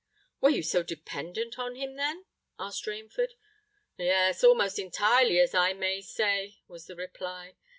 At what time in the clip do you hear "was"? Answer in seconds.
6.67-6.87